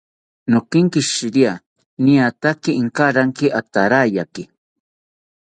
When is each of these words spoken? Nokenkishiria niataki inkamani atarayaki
Nokenkishiria 0.51 1.51
niataki 2.05 2.71
inkamani 2.81 3.47
atarayaki 3.59 4.43